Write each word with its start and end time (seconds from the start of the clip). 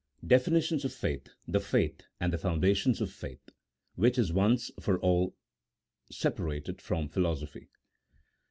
DEFINITIONS 0.25 0.83
OF 0.83 0.91
FAITH, 0.93 1.29
THE 1.47 1.59
FAITH, 1.59 2.01
AND 2.19 2.33
THE 2.33 2.39
FOUNDATIONS 2.39 3.01
OF 3.01 3.11
FAITH, 3.11 3.51
WHICH 3.93 4.17
IS 4.17 4.33
ONCE 4.33 4.71
FOR 4.79 4.97
ALL 4.97 5.35
SEPARATED 6.09 6.81
FROM 6.81 7.07
PHILOSOPHY. 7.07 7.69